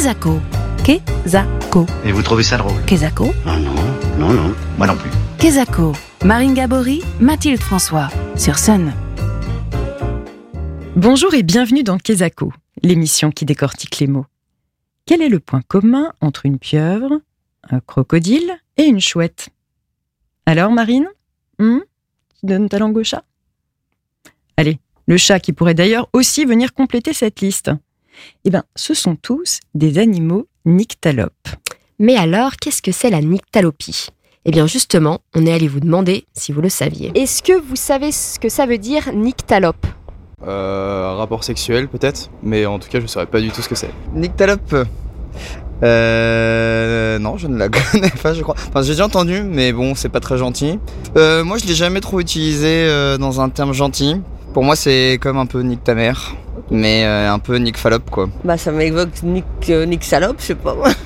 Kezako. 0.00 0.40
Kezako. 0.82 1.86
Et 2.06 2.12
vous 2.12 2.22
trouvez 2.22 2.42
ça 2.42 2.56
drôle 2.56 2.82
Kezako. 2.86 3.34
Ah 3.44 3.58
non, 3.58 3.74
non, 4.18 4.32
non, 4.32 4.54
moi 4.78 4.86
non 4.86 4.96
plus. 4.96 5.10
Kezako. 5.38 5.92
Marine 6.24 6.54
Gabory, 6.54 7.02
Mathilde 7.20 7.60
François. 7.60 8.08
Sur 8.34 8.58
Sun. 8.58 8.94
Bonjour 10.96 11.34
et 11.34 11.42
bienvenue 11.42 11.82
dans 11.82 11.98
Kezako, 11.98 12.50
l'émission 12.82 13.30
qui 13.30 13.44
décortique 13.44 13.98
les 13.98 14.06
mots. 14.06 14.24
Quel 15.04 15.20
est 15.20 15.28
le 15.28 15.38
point 15.38 15.60
commun 15.68 16.14
entre 16.22 16.46
une 16.46 16.58
pieuvre, 16.58 17.20
un 17.68 17.80
crocodile 17.80 18.56
et 18.78 18.84
une 18.84 19.00
chouette? 19.00 19.50
Alors, 20.46 20.72
Marine 20.72 21.08
hmm 21.58 21.80
Tu 22.40 22.46
donnes 22.46 22.70
ta 22.70 22.78
langue 22.78 22.96
au 22.96 23.04
chat? 23.04 23.24
Allez, 24.56 24.78
le 25.04 25.18
chat 25.18 25.40
qui 25.40 25.52
pourrait 25.52 25.74
d'ailleurs 25.74 26.08
aussi 26.14 26.46
venir 26.46 26.72
compléter 26.72 27.12
cette 27.12 27.42
liste. 27.42 27.70
Eh 28.44 28.50
bien, 28.50 28.64
ce 28.76 28.94
sont 28.94 29.16
tous 29.16 29.60
des 29.74 29.98
animaux 29.98 30.46
nyctalopes. 30.64 31.48
Mais 31.98 32.16
alors, 32.16 32.56
qu'est-ce 32.56 32.82
que 32.82 32.92
c'est 32.92 33.10
la 33.10 33.20
nyctalopie? 33.20 34.08
Eh 34.46 34.50
bien 34.52 34.66
justement, 34.66 35.20
on 35.34 35.44
est 35.44 35.52
allé 35.52 35.68
vous 35.68 35.80
demander 35.80 36.24
si 36.32 36.52
vous 36.52 36.62
le 36.62 36.70
saviez. 36.70 37.12
Est-ce 37.14 37.42
que 37.42 37.52
vous 37.52 37.76
savez 37.76 38.10
ce 38.10 38.38
que 38.38 38.48
ça 38.48 38.64
veut 38.64 38.78
dire 38.78 39.12
nyctalope? 39.14 39.86
Euh, 40.46 41.10
un 41.12 41.14
rapport 41.16 41.44
sexuel 41.44 41.88
peut-être, 41.88 42.30
mais 42.42 42.64
en 42.64 42.78
tout 42.78 42.88
cas 42.88 43.00
je 43.00 43.06
saurais 43.06 43.26
pas 43.26 43.42
du 43.42 43.50
tout 43.50 43.60
ce 43.60 43.68
que 43.68 43.74
c'est. 43.74 43.90
Nyctalope? 44.14 44.74
Euh, 45.82 47.18
non, 47.18 47.36
je 47.36 47.46
ne 47.48 47.58
la 47.58 47.68
connais 47.92 48.10
pas, 48.22 48.34
je 48.34 48.42
crois. 48.42 48.54
Enfin, 48.68 48.82
j'ai 48.82 48.92
déjà 48.92 49.06
entendu, 49.06 49.42
mais 49.42 49.72
bon, 49.72 49.94
c'est 49.94 50.08
pas 50.08 50.20
très 50.20 50.38
gentil. 50.38 50.78
Euh, 51.16 51.44
moi, 51.44 51.58
je 51.58 51.66
l'ai 51.66 51.74
jamais 51.74 52.00
trop 52.00 52.20
utilisé 52.20 52.84
euh, 52.86 53.18
dans 53.18 53.40
un 53.40 53.48
terme 53.48 53.72
gentil. 53.72 54.16
Pour 54.52 54.64
moi, 54.64 54.76
c'est 54.76 55.18
comme 55.20 55.38
un 55.38 55.46
peu 55.46 55.60
nique 55.60 55.84
ta 55.84 55.94
mère, 55.94 56.34
mais 56.70 57.04
euh, 57.04 57.32
un 57.32 57.38
peu 57.38 57.56
nique 57.56 57.76
fallope, 57.76 58.10
quoi. 58.10 58.28
Bah 58.44 58.56
ça 58.56 58.72
m'évoque 58.72 59.22
Nick, 59.22 59.44
euh, 59.68 59.86
Nick 59.86 60.04
Salope, 60.04 60.36
je 60.40 60.46
sais 60.46 60.54
pas 60.54 60.74
moi. 60.74 60.90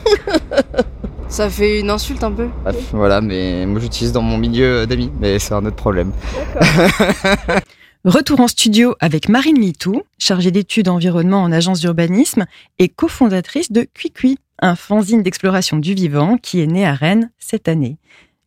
Ça 1.28 1.50
fait 1.50 1.80
une 1.80 1.90
insulte 1.90 2.22
un 2.22 2.30
peu. 2.30 2.48
Bref, 2.62 2.76
voilà, 2.92 3.20
mais 3.20 3.66
moi, 3.66 3.80
j'utilise 3.80 4.12
dans 4.12 4.22
mon 4.22 4.38
milieu 4.38 4.86
d'amis, 4.86 5.10
mais 5.18 5.40
c'est 5.40 5.52
un 5.52 5.66
autre 5.66 5.74
problème. 5.74 6.12
Retour 8.04 8.38
en 8.38 8.46
studio 8.46 8.94
avec 9.00 9.28
Marine 9.28 9.58
Litou, 9.58 10.02
chargée 10.16 10.52
d'études 10.52 10.88
environnement 10.88 11.42
en 11.42 11.50
agence 11.50 11.80
d'urbanisme 11.80 12.44
et 12.78 12.88
cofondatrice 12.88 13.72
de 13.72 13.82
Cuicui, 13.82 14.38
un 14.60 14.76
fanzine 14.76 15.24
d'exploration 15.24 15.78
du 15.78 15.94
vivant 15.94 16.36
qui 16.36 16.60
est 16.60 16.68
né 16.68 16.86
à 16.86 16.94
Rennes 16.94 17.32
cette 17.38 17.66
année. 17.66 17.96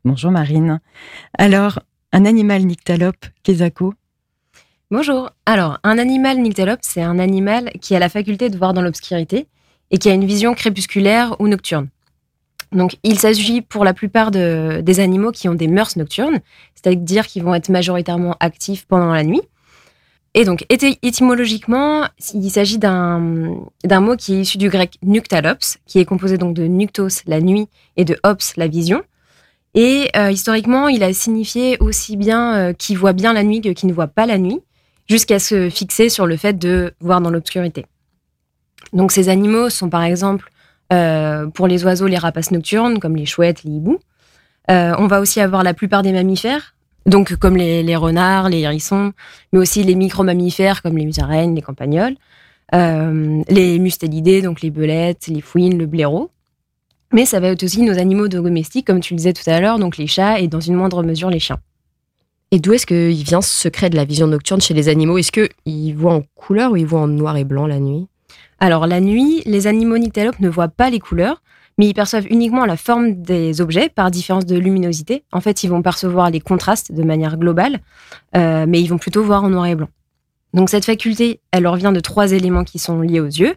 Bonjour 0.06 0.31
Marine. 0.31 0.80
Alors, 1.38 1.80
un 2.13 2.23
animal 2.23 2.63
nyctalope, 2.63 3.25
Kezako 3.44 3.95
Bonjour. 4.89 5.31
Alors, 5.45 5.80
un 5.83 5.97
animal 5.97 6.38
nyctalope, 6.39 6.80
c'est 6.81 7.02
un 7.02 7.19
animal 7.19 7.71
qui 7.81 7.93
a 7.93 7.99
la 7.99 8.07
faculté 8.07 8.49
de 8.49 8.57
voir 8.57 8.73
dans 8.73 8.81
l'obscurité 8.81 9.47
et 9.91 9.97
qui 9.97 10.09
a 10.09 10.13
une 10.13 10.23
vision 10.25 10.53
crépusculaire 10.53 11.35
ou 11.39 11.49
nocturne. 11.49 11.89
Donc, 12.71 12.95
il 13.03 13.19
s'agit 13.19 13.61
pour 13.61 13.83
la 13.83 13.94
plupart 13.94 14.31
de- 14.31 14.79
des 14.81 14.99
animaux 15.02 15.31
qui 15.31 15.49
ont 15.49 15.55
des 15.55 15.67
mœurs 15.67 15.97
nocturnes, 15.97 16.39
c'est-à-dire 16.73 17.27
qu'ils 17.27 17.44
vont 17.44 17.53
être 17.53 17.67
majoritairement 17.67 18.38
actifs 18.39 18.85
pendant 18.85 19.11
la 19.11 19.23
nuit. 19.25 19.41
Et 20.33 20.45
donc, 20.45 20.66
éty- 20.69 20.99
étymologiquement, 21.01 22.07
il 22.33 22.49
s'agit 22.49 22.77
d'un 22.77 23.19
mot 23.99 24.16
qui 24.16 24.35
est 24.35 24.41
issu 24.41 24.57
du 24.57 24.69
grec 24.69 24.97
noctalops, 25.03 25.79
qui 25.85 25.99
est 25.99 26.05
composé 26.05 26.38
donc 26.38 26.53
de 26.53 26.66
noctos, 26.66 27.23
la 27.25 27.41
nuit, 27.41 27.67
et 27.97 28.05
de 28.05 28.17
ops, 28.23 28.55
la 28.55 28.67
vision. 28.67 29.01
Et 29.73 30.09
euh, 30.16 30.31
historiquement, 30.31 30.88
il 30.88 31.03
a 31.03 31.11
signifié 31.11 31.77
aussi 31.81 32.16
bien 32.16 32.55
euh, 32.55 32.73
qui 32.73 32.95
voit 32.95 33.13
bien 33.13 33.33
la 33.33 33.44
nuit 33.44 33.61
que 33.61 33.69
qui 33.69 33.85
ne 33.85 33.94
voit 33.94 34.07
pas 34.07 34.25
la 34.25 34.38
nuit, 34.38 34.61
jusqu'à 35.09 35.39
se 35.39 35.69
fixer 35.69 36.09
sur 36.09 36.27
le 36.27 36.38
fait 36.38 36.58
de 36.58 36.94
voir 37.00 37.22
dans 37.22 37.30
l'obscurité. 37.30 37.86
Donc 38.94 39.11
ces 39.11 39.30
animaux 39.30 39.69
sont 39.69 39.89
par 39.89 40.03
exemple 40.03 40.50
euh, 40.94 41.47
pour 41.47 41.67
les 41.67 41.83
oiseaux 41.83 42.08
les 42.08 42.17
rapaces 42.17 42.52
nocturnes, 42.52 43.00
comme 43.00 43.16
les 43.16 43.25
chouettes, 43.25 43.63
les 43.63 43.72
hiboux. 43.72 44.00
Euh, 44.69 44.94
on 44.97 45.08
va 45.08 45.19
aussi 45.19 45.39
avoir 45.39 45.63
la 45.63 45.73
plupart 45.73 46.03
des 46.03 46.12
mammifères, 46.12 46.75
donc 47.06 47.35
comme 47.35 47.56
les, 47.56 47.84
les 47.84 47.95
renards, 47.95 48.50
les 48.50 48.59
hérissons, 48.59 49.13
mais 49.53 49.59
aussi 49.59 49.84
les 49.84 49.95
micro-mammifères 49.95 50.81
comme 50.81 50.97
les 50.97 51.06
musaraignes, 51.06 51.56
les 51.56 51.62
campagnols, 51.62 52.16
euh, 52.75 53.41
les 53.47 53.79
mustélidés, 53.79 54.41
donc 54.41 54.62
les 54.62 54.72
belettes, 54.72 55.28
les 55.28 55.41
fouines, 55.41 55.78
le 55.78 55.85
blaireau. 55.85 56.31
Mais 57.13 57.25
ça 57.25 57.39
va 57.39 57.47
être 57.47 57.63
aussi 57.63 57.81
nos 57.84 57.97
animaux 57.97 58.28
domestiques, 58.28 58.85
comme 58.85 59.00
tu 59.00 59.13
le 59.13 59.18
disais 59.18 59.31
tout 59.31 59.50
à 59.50 59.62
l'heure, 59.62 59.79
donc 59.79 59.97
les 59.97 60.07
chats 60.07 60.39
et 60.39 60.50
dans 60.50 60.59
une 60.59 60.75
moindre 60.75 61.03
mesure 61.03 61.29
les 61.29 61.39
chiens. 61.39 61.59
Et 62.52 62.59
d'où 62.59 62.74
est-ce 62.74 62.85
qu'il 62.85 63.24
vient 63.24 63.41
ce 63.41 63.53
secret 63.53 63.90
de 63.90 63.96
la 63.96 64.06
vision 64.06 64.28
nocturne 64.28 64.62
chez 64.62 64.74
les 64.74 64.88
animaux? 64.88 65.18
Est-ce 65.18 65.31
qu'ils 65.31 65.96
voient 65.96 66.13
en 66.13 66.24
couleur 66.35 66.72
ou 66.72 66.78
ils 66.78 66.85
voient 66.85 67.02
en 67.02 67.08
noir 67.08 67.35
et 67.35 67.44
blanc 67.44 67.68
la 67.68 67.80
nuit? 67.80 68.08
Alors 68.59 68.88
la 68.88 69.02
nuit, 69.02 69.41
les 69.46 69.68
animaux 69.68 69.97
nyctalopes 69.97 70.40
ne 70.40 70.50
voient 70.50 70.69
pas 70.69 70.90
les 70.90 71.00
couleurs, 71.00 71.41
mais 71.78 71.88
ils 71.88 71.94
perçoivent 71.94 72.25
uniquement 72.30 72.66
la 72.66 72.78
forme 72.78 73.22
des 73.22 73.62
objets 73.62 73.90
par 73.90 74.09
différence 74.12 74.46
de 74.46 74.57
luminosité. 74.57 75.24
En 75.31 75.41
fait, 75.41 75.63
ils 75.63 75.69
vont 75.69 75.81
percevoir 75.81 76.30
les 76.31 76.40
contrastes 76.40 76.91
de 76.91 77.03
manière 77.03 77.38
globale, 77.38 77.81
euh, 78.36 78.66
mais 78.68 78.81
ils 78.81 78.88
vont 78.88 78.97
plutôt 78.97 79.24
voir 79.24 79.44
en 79.44 79.50
noir 79.50 79.68
et 79.68 79.75
blanc. 79.75 79.90
Donc 80.53 80.69
cette 80.69 80.86
faculté, 80.86 81.41
elle 81.52 81.63
leur 81.63 81.75
vient 81.75 81.91
de 81.91 82.00
trois 82.00 82.31
éléments 82.31 82.63
qui 82.63 82.80
sont 82.80 83.02
liés 83.02 83.19
aux 83.19 83.25
yeux. 83.25 83.56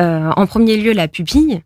Euh, 0.00 0.30
en 0.34 0.46
premier 0.46 0.76
lieu, 0.76 0.92
la 0.92 1.08
pupille. 1.08 1.62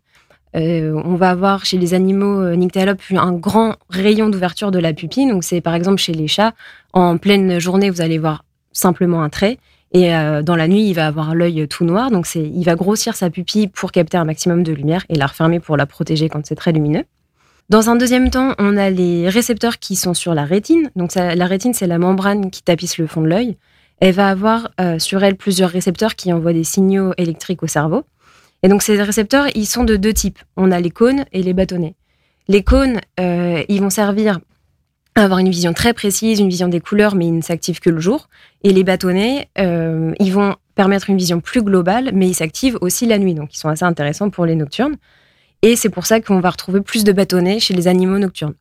Euh, 0.57 0.99
on 1.05 1.15
va 1.15 1.29
avoir 1.29 1.65
chez 1.65 1.77
les 1.77 1.93
animaux 1.93 2.41
euh, 2.41 2.55
nyctalopes 2.55 3.01
un 3.11 3.33
grand 3.33 3.75
rayon 3.89 4.29
d'ouverture 4.29 4.71
de 4.71 4.79
la 4.79 4.93
pupille. 4.93 5.27
Donc 5.27 5.43
c'est 5.43 5.61
par 5.61 5.75
exemple 5.75 6.01
chez 6.01 6.13
les 6.13 6.27
chats, 6.27 6.53
en 6.93 7.17
pleine 7.17 7.59
journée, 7.59 7.89
vous 7.89 8.01
allez 8.01 8.17
voir 8.17 8.43
simplement 8.71 9.21
un 9.21 9.29
trait. 9.29 9.59
Et 9.93 10.13
euh, 10.15 10.41
dans 10.41 10.55
la 10.55 10.67
nuit, 10.67 10.87
il 10.89 10.93
va 10.93 11.07
avoir 11.07 11.35
l'œil 11.35 11.67
tout 11.67 11.85
noir, 11.85 12.11
donc 12.11 12.27
il 12.35 12.63
va 12.63 12.75
grossir 12.75 13.15
sa 13.15 13.29
pupille 13.29 13.67
pour 13.67 13.91
capter 13.91 14.17
un 14.17 14.25
maximum 14.25 14.63
de 14.63 14.73
lumière 14.73 15.05
et 15.07 15.15
la 15.15 15.27
refermer 15.27 15.59
pour 15.59 15.77
la 15.77 15.85
protéger 15.85 16.27
quand 16.27 16.45
c'est 16.45 16.55
très 16.55 16.73
lumineux. 16.73 17.05
Dans 17.69 17.89
un 17.89 17.95
deuxième 17.95 18.29
temps, 18.29 18.53
on 18.59 18.75
a 18.77 18.89
les 18.89 19.29
récepteurs 19.29 19.79
qui 19.79 19.95
sont 19.95 20.13
sur 20.13 20.33
la 20.33 20.45
rétine. 20.45 20.89
Donc 20.95 21.15
la 21.15 21.45
rétine, 21.45 21.73
c'est 21.73 21.87
la 21.87 21.97
membrane 21.97 22.49
qui 22.49 22.63
tapisse 22.63 22.97
le 22.97 23.07
fond 23.07 23.21
de 23.21 23.27
l'œil. 23.27 23.57
Elle 23.99 24.13
va 24.13 24.29
avoir 24.29 24.69
sur 24.99 25.21
elle 25.23 25.35
plusieurs 25.35 25.69
récepteurs 25.69 26.15
qui 26.15 26.31
envoient 26.31 26.53
des 26.53 26.63
signaux 26.63 27.13
électriques 27.17 27.63
au 27.63 27.67
cerveau. 27.67 28.05
Et 28.63 28.69
donc 28.69 28.81
ces 28.81 29.01
récepteurs, 29.01 29.47
ils 29.55 29.65
sont 29.65 29.83
de 29.83 29.95
deux 29.95 30.13
types. 30.13 30.39
On 30.55 30.71
a 30.71 30.79
les 30.79 30.89
cônes 30.91 31.25
et 31.31 31.43
les 31.43 31.53
bâtonnets. 31.53 31.95
Les 32.47 32.63
cônes, 32.63 32.99
euh, 33.19 33.63
ils 33.67 33.81
vont 33.81 33.89
servir 33.89 34.39
à 35.15 35.23
avoir 35.23 35.39
une 35.39 35.49
vision 35.49 35.73
très 35.73 35.93
précise, 35.93 36.39
une 36.39 36.49
vision 36.49 36.67
des 36.67 36.79
couleurs, 36.79 37.15
mais 37.15 37.27
ils 37.27 37.35
ne 37.35 37.41
s'activent 37.41 37.79
que 37.79 37.89
le 37.89 37.99
jour. 37.99 38.29
Et 38.63 38.71
les 38.71 38.83
bâtonnets, 38.83 39.49
euh, 39.59 40.13
ils 40.19 40.31
vont 40.31 40.55
permettre 40.75 41.09
une 41.09 41.17
vision 41.17 41.41
plus 41.41 41.63
globale, 41.63 42.11
mais 42.13 42.27
ils 42.27 42.35
s'activent 42.35 42.77
aussi 42.81 43.05
la 43.05 43.17
nuit, 43.17 43.33
donc 43.33 43.53
ils 43.53 43.57
sont 43.57 43.69
assez 43.69 43.83
intéressants 43.83 44.29
pour 44.29 44.45
les 44.45 44.55
nocturnes. 44.55 44.95
Et 45.63 45.75
c'est 45.75 45.89
pour 45.89 46.05
ça 46.05 46.21
qu'on 46.21 46.39
va 46.39 46.51
retrouver 46.51 46.81
plus 46.81 47.03
de 47.03 47.11
bâtonnets 47.11 47.59
chez 47.59 47.73
les 47.73 47.87
animaux 47.87 48.19
nocturnes. 48.19 48.53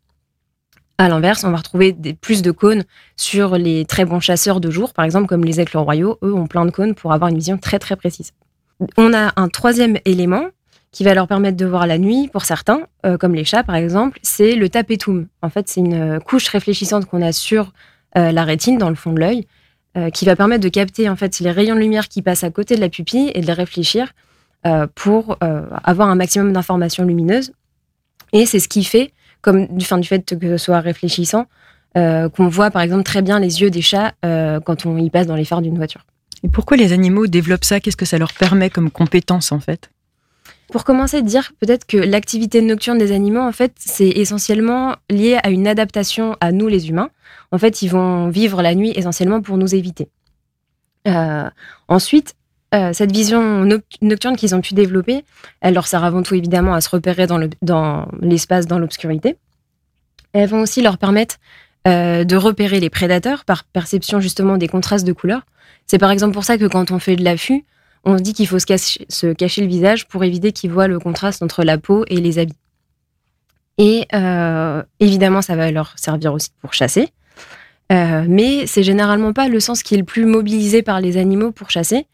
À 0.98 1.10
l'inverse, 1.10 1.44
on 1.44 1.50
va 1.50 1.58
retrouver 1.58 1.92
des, 1.92 2.14
plus 2.14 2.40
de 2.40 2.50
cônes 2.50 2.84
sur 3.16 3.58
les 3.58 3.84
très 3.84 4.06
bons 4.06 4.20
chasseurs 4.20 4.60
de 4.60 4.70
jour, 4.70 4.94
par 4.94 5.04
exemple 5.04 5.26
comme 5.26 5.44
les 5.44 5.60
aigles 5.60 5.76
royaux, 5.76 6.18
eux 6.22 6.32
ont 6.32 6.46
plein 6.46 6.64
de 6.64 6.70
cônes 6.70 6.94
pour 6.94 7.12
avoir 7.12 7.28
une 7.28 7.36
vision 7.36 7.58
très 7.58 7.78
très 7.78 7.96
précise. 7.96 8.32
On 8.96 9.14
a 9.14 9.32
un 9.36 9.48
troisième 9.48 9.98
élément 10.04 10.46
qui 10.96 11.04
va 11.04 11.12
leur 11.12 11.28
permettre 11.28 11.58
de 11.58 11.66
voir 11.66 11.86
la 11.86 11.98
nuit 11.98 12.28
pour 12.28 12.46
certains, 12.46 12.80
euh, 13.04 13.18
comme 13.18 13.34
les 13.34 13.44
chats 13.44 13.62
par 13.62 13.74
exemple, 13.74 14.18
c'est 14.22 14.54
le 14.54 14.68
tapetum. 14.68 15.26
En 15.42 15.50
fait, 15.50 15.68
c'est 15.68 15.80
une 15.80 16.20
couche 16.20 16.48
réfléchissante 16.48 17.04
qu'on 17.04 17.20
a 17.20 17.32
sur 17.32 17.72
euh, 18.16 18.32
la 18.32 18.44
rétine, 18.44 18.78
dans 18.78 18.88
le 18.88 18.94
fond 18.94 19.12
de 19.12 19.20
l'œil, 19.20 19.46
euh, 19.96 20.08
qui 20.10 20.24
va 20.24 20.36
permettre 20.36 20.62
de 20.62 20.70
capter 20.70 21.08
en 21.10 21.16
fait 21.16 21.38
les 21.40 21.50
rayons 21.50 21.74
de 21.74 21.80
lumière 21.80 22.08
qui 22.08 22.22
passent 22.22 22.44
à 22.44 22.50
côté 22.50 22.76
de 22.76 22.80
la 22.80 22.88
pupille 22.88 23.30
et 23.34 23.42
de 23.42 23.46
les 23.46 23.52
réfléchir 23.52 24.12
pour 24.96 25.38
avoir 25.84 26.08
un 26.08 26.16
maximum 26.16 26.52
d'informations 26.52 27.04
lumineuses. 27.04 27.52
Et 28.32 28.46
c'est 28.46 28.58
ce 28.58 28.66
qui 28.66 28.82
fait, 28.82 29.12
comme 29.40 29.68
du, 29.68 29.86
du 29.86 30.08
fait 30.08 30.36
que 30.36 30.56
ce 30.56 30.64
soit 30.64 30.80
réfléchissant, 30.80 31.46
qu'on 31.94 32.48
voit 32.48 32.72
par 32.72 32.82
exemple 32.82 33.04
très 33.04 33.22
bien 33.22 33.38
les 33.38 33.60
yeux 33.62 33.70
des 33.70 33.80
chats 33.80 34.14
quand 34.64 34.84
on 34.86 34.96
y 34.96 35.08
passe 35.08 35.28
dans 35.28 35.36
les 35.36 35.44
phares 35.44 35.62
d'une 35.62 35.76
voiture. 35.76 36.04
Et 36.42 36.48
pourquoi 36.48 36.76
les 36.76 36.92
animaux 36.92 37.26
développent 37.26 37.64
ça? 37.64 37.80
Qu'est-ce 37.80 37.96
que 37.96 38.04
ça 38.04 38.18
leur 38.18 38.32
permet 38.32 38.70
comme 38.70 38.90
compétence 38.90 39.52
en 39.52 39.60
fait? 39.60 39.90
Pour 40.70 40.84
commencer, 40.84 41.22
dire 41.22 41.52
peut-être 41.60 41.86
que 41.86 41.96
l'activité 41.96 42.60
nocturne 42.60 42.98
des 42.98 43.12
animaux, 43.12 43.40
en 43.40 43.52
fait, 43.52 43.72
c'est 43.78 44.08
essentiellement 44.08 44.96
lié 45.08 45.38
à 45.42 45.50
une 45.50 45.68
adaptation 45.68 46.36
à 46.40 46.50
nous 46.50 46.66
les 46.66 46.88
humains. 46.88 47.10
En 47.52 47.58
fait, 47.58 47.82
ils 47.82 47.88
vont 47.88 48.28
vivre 48.28 48.62
la 48.62 48.74
nuit 48.74 48.92
essentiellement 48.96 49.40
pour 49.40 49.58
nous 49.58 49.74
éviter. 49.76 50.08
Euh, 51.06 51.48
ensuite, 51.86 52.34
euh, 52.74 52.92
cette 52.92 53.12
vision 53.12 53.64
noc- 53.64 53.82
nocturne 54.02 54.36
qu'ils 54.36 54.56
ont 54.56 54.60
pu 54.60 54.74
développer, 54.74 55.24
elle 55.60 55.74
leur 55.74 55.86
sert 55.86 56.02
avant 56.02 56.24
tout 56.24 56.34
évidemment 56.34 56.74
à 56.74 56.80
se 56.80 56.88
repérer 56.88 57.28
dans 57.28 58.08
l'espace, 58.20 58.66
dans 58.66 58.80
l'obscurité. 58.80 59.36
Elles 60.32 60.48
vont 60.48 60.62
aussi 60.62 60.82
leur 60.82 60.98
permettre 60.98 61.36
euh, 61.86 62.24
de 62.24 62.36
repérer 62.36 62.80
les 62.80 62.90
prédateurs 62.90 63.44
par 63.44 63.62
perception 63.62 64.18
justement 64.18 64.56
des 64.56 64.66
contrastes 64.66 65.06
de 65.06 65.12
couleurs. 65.12 65.46
C'est 65.86 65.98
par 65.98 66.10
exemple 66.10 66.34
pour 66.34 66.44
ça 66.44 66.58
que 66.58 66.64
quand 66.66 66.90
on 66.90 66.98
fait 66.98 67.16
de 67.16 67.24
l'affût, 67.24 67.64
on 68.04 68.18
se 68.18 68.22
dit 68.22 68.32
qu'il 68.32 68.46
faut 68.46 68.58
se 68.58 68.66
cacher, 68.66 69.62
le 69.62 69.66
visage 69.66 70.06
pour 70.06 70.22
éviter 70.24 70.52
qu'ils 70.52 70.70
voient 70.70 70.88
le 70.88 70.98
contraste 70.98 71.42
entre 71.42 71.64
la 71.64 71.78
peau 71.78 72.04
et 72.08 72.16
les 72.16 72.38
habits. 72.38 72.56
Et 73.78 74.06
euh, 74.14 74.82
évidemment, 75.00 75.42
ça 75.42 75.56
va 75.56 75.70
leur 75.70 75.92
servir 75.98 76.32
aussi 76.32 76.50
pour 76.60 76.72
chasser. 76.72 77.08
Euh, 77.92 78.24
mais 78.28 78.66
c'est 78.66 78.82
généralement 78.82 79.32
pas 79.32 79.48
le 79.48 79.60
sens 79.60 79.82
qui 79.82 79.94
est 79.94 79.98
le 79.98 80.04
plus 80.04 80.24
mobilisé 80.24 80.82
par 80.82 81.00
les 81.00 81.16
animaux 81.16 81.52
pour 81.52 81.70
chasser. 81.70 82.06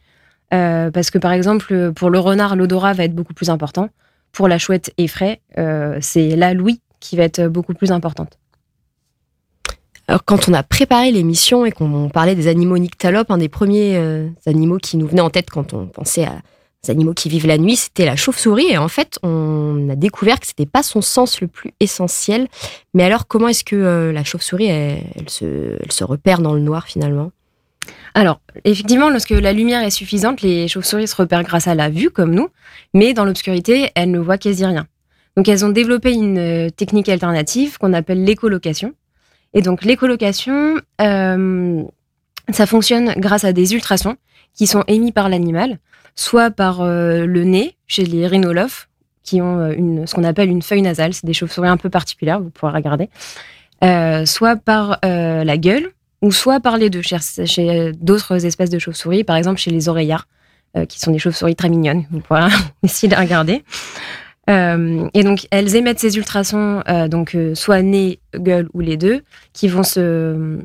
Euh, 0.53 0.91
parce 0.91 1.11
que 1.11 1.19
par 1.19 1.33
exemple, 1.33 1.93
pour 1.93 2.11
le 2.11 2.19
renard, 2.19 2.57
l'odorat 2.57 2.93
va 2.93 3.05
être 3.05 3.15
beaucoup 3.15 3.35
plus 3.35 3.51
important. 3.51 3.89
Pour 4.33 4.49
la 4.49 4.59
chouette 4.59 4.93
effraie, 4.99 5.41
euh, 5.59 5.99
c'est 6.01 6.37
la 6.37 6.55
louis 6.55 6.81
qui 7.01 7.17
va 7.17 7.25
être 7.25 7.49
beaucoup 7.49 7.75
plus 7.75 7.91
importante. 7.91 8.39
Alors, 10.09 10.25
quand 10.25 10.49
on 10.49 10.53
a 10.53 10.63
préparé 10.63 11.13
l'émission 11.13 11.65
et 11.65 11.71
qu'on 11.71 12.09
parlait 12.09 12.35
des 12.35 12.49
animaux 12.49 12.79
nyctalopes, 12.79 13.31
un 13.31 13.39
des 13.39 13.49
premiers 13.49 13.97
euh, 13.97 14.29
animaux 14.47 14.79
qui 14.79 14.97
nous 14.97 15.07
venait 15.07 15.21
en 15.21 15.31
tête 15.31 15.51
quand 15.51 15.75
on 15.75 15.87
pensait 15.87 16.25
à 16.25 16.43
des 16.85 16.91
animaux 16.91 17.15
qui 17.15 17.29
vivent 17.29 17.47
la 17.47 17.59
nuit, 17.59 17.77
c'était 17.77 18.05
la 18.05 18.17
chauve-souris. 18.17 18.67
Et 18.71 18.79
en 18.79 18.89
fait, 18.89 19.19
on 19.23 19.89
a 19.89 19.95
découvert 19.95 20.41
que 20.41 20.47
c'était 20.47 20.67
pas 20.67 20.83
son 20.83 21.01
sens 21.01 21.41
le 21.41 21.47
plus 21.47 21.73
essentiel. 21.79 22.49
Mais 22.95 23.05
alors, 23.05 23.29
comment 23.29 23.49
est-ce 23.49 23.63
que 23.63 23.77
euh, 23.77 24.13
la 24.13 24.25
chauve-souris, 24.25 24.67
elle, 24.67 25.29
se, 25.29 26.05
repère 26.05 26.41
dans 26.41 26.55
le 26.55 26.61
noir 26.61 26.87
finalement? 26.87 27.31
Alors, 28.15 28.41
effectivement, 28.65 29.09
lorsque 29.09 29.31
la 29.31 29.53
lumière 29.53 29.83
est 29.83 29.91
suffisante, 29.91 30.43
les 30.43 30.67
chauves-souris 30.67 31.07
se 31.07 31.17
repèrent 31.17 31.45
grâce 31.45 31.69
à 31.69 31.75
la 31.75 31.89
vue, 31.89 32.11
comme 32.11 32.35
nous, 32.35 32.49
mais 32.93 33.15
dans 33.15 33.25
l'obscurité, 33.25 33.91
elles 33.95 34.11
ne 34.11 34.19
voient 34.19 34.39
quasi 34.39 34.67
rien. 34.67 34.87
Donc, 35.37 35.49
elles 35.49 35.65
ont 35.65 35.71
développé 35.71 36.13
une 36.13 36.39
euh, 36.39 36.71
technique 36.71 37.09
alternative 37.09 37.79
qu'on 37.79 37.93
appelle 37.93 38.25
l'écolocation. 38.25 38.93
Et 39.55 39.63
donc, 39.63 39.85
l'écolocation, 39.85 40.77
euh, 41.01 41.83
ça 42.51 42.67
fonctionne 42.67 43.15
grâce 43.17 43.45
à 43.45 43.53
des 43.53 43.75
ultrasons 43.75 44.17
qui 44.55 44.67
sont 44.67 44.85
émis 44.87 45.13
par 45.13 45.29
l'animal, 45.29 45.79
soit 46.15 46.51
par 46.51 46.81
euh, 46.81 47.27
le 47.27 47.45
nez, 47.45 47.77
chez 47.87 48.05
les 48.05 48.27
rhinolophes, 48.27 48.89
qui 49.23 49.41
ont 49.41 49.59
euh, 49.59 49.75
une, 49.77 50.07
ce 50.07 50.15
qu'on 50.15 50.25
appelle 50.25 50.51
une 50.51 50.63
feuille 50.63 50.83
nasale, 50.83 51.15
c'est 51.15 51.27
des 51.27 51.33
chauves-souris 51.33 51.69
un 51.69 51.77
peu 51.77 51.91
particulières, 51.91 52.41
vous 52.41 52.51
pourrez 52.51 52.73
regarder, 52.73 53.09
soit 54.27 54.57
par 54.57 54.99
la 55.03 55.57
gueule, 55.57 55.93
ou 56.23 56.31
soit 56.31 56.61
par 56.61 56.77
les 56.77 56.89
deux, 56.89 57.03
chez, 57.03 57.19
chez 57.47 57.93
d'autres 57.93 58.45
espèces 58.47 58.71
de 58.71 58.79
chauves-souris, 58.79 59.25
par 59.25 59.37
exemple 59.37 59.59
chez 59.59 59.71
les 59.71 59.89
oreillards, 59.89 60.27
qui 60.89 60.99
sont 61.01 61.11
des 61.11 61.19
chauves-souris 61.19 61.57
très 61.57 61.69
mignonnes, 61.69 62.07
vous 62.11 62.21
pourrez 62.21 62.47
essayer 62.83 63.09
de 63.09 63.15
les 63.15 63.21
regarder. 63.21 63.65
Euh, 64.51 65.09
et 65.15 65.23
donc, 65.23 65.47
elles 65.51 65.77
émettent 65.77 66.01
ces 66.01 66.17
ultrasons, 66.17 66.83
euh, 66.89 67.09
donc 67.09 67.35
euh, 67.35 67.55
soit 67.55 67.83
nez, 67.83 68.19
gueule 68.35 68.69
ou 68.75 68.81
les 68.81 68.97
deux, 68.97 69.23
qui 69.53 69.69
vont 69.69 69.85
se 69.85 70.59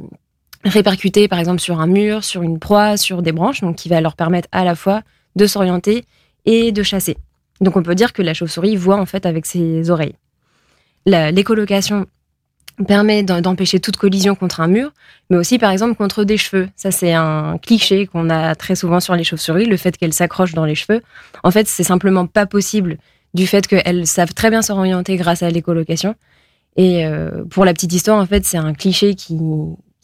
répercuter, 0.63 1.27
par 1.27 1.39
exemple, 1.39 1.61
sur 1.61 1.79
un 1.79 1.87
mur, 1.87 2.23
sur 2.23 2.41
une 2.41 2.59
proie, 2.59 2.97
sur 2.97 3.21
des 3.21 3.31
branches, 3.31 3.61
donc 3.61 3.75
qui 3.75 3.89
va 3.89 4.01
leur 4.01 4.15
permettre 4.15 4.49
à 4.51 4.63
la 4.63 4.75
fois 4.75 5.01
de 5.35 5.45
s'orienter 5.45 6.05
et 6.45 6.71
de 6.71 6.83
chasser. 6.83 7.17
Donc, 7.61 7.77
on 7.77 7.83
peut 7.83 7.95
dire 7.95 8.13
que 8.13 8.21
la 8.21 8.33
chauve-souris 8.33 8.75
voit 8.75 8.99
en 8.99 9.05
fait 9.05 9.25
avec 9.25 9.45
ses 9.45 9.89
oreilles. 9.89 10.15
L'écolocation 11.05 12.05
permet 12.85 13.23
d'empêcher 13.23 13.79
toute 13.79 13.97
collision 13.97 14.35
contre 14.35 14.59
un 14.59 14.67
mur, 14.67 14.91
mais 15.29 15.37
aussi, 15.37 15.57
par 15.57 15.71
exemple, 15.71 15.95
contre 15.95 16.23
des 16.23 16.37
cheveux. 16.37 16.69
Ça, 16.75 16.91
c'est 16.91 17.13
un 17.13 17.57
cliché 17.57 18.05
qu'on 18.07 18.29
a 18.29 18.53
très 18.55 18.75
souvent 18.75 18.99
sur 18.99 19.15
les 19.15 19.23
chauves-souris, 19.23 19.65
le 19.65 19.77
fait 19.77 19.97
qu'elles 19.97 20.13
s'accrochent 20.13 20.53
dans 20.53 20.65
les 20.65 20.75
cheveux. 20.75 21.01
En 21.43 21.51
fait, 21.51 21.67
c'est 21.67 21.83
simplement 21.83 22.27
pas 22.27 22.45
possible 22.45 22.97
du 23.33 23.47
fait 23.47 23.67
qu'elles 23.67 24.07
savent 24.07 24.33
très 24.33 24.49
bien 24.49 24.61
s'orienter 24.61 25.15
grâce 25.15 25.43
à 25.43 25.49
l'écolocation. 25.49 26.15
Et 26.75 27.05
euh, 27.05 27.43
pour 27.45 27.65
la 27.65 27.73
petite 27.73 27.93
histoire, 27.93 28.21
en 28.21 28.25
fait, 28.25 28.45
c'est 28.45 28.57
un 28.57 28.73
cliché 28.73 29.15
qui, 29.15 29.35